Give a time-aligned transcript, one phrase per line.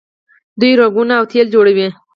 [0.59, 1.87] دوی رنګونه او تیل جوړوي.